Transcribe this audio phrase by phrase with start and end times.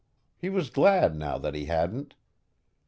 [0.35, 2.15] He was glad now that he hadn't.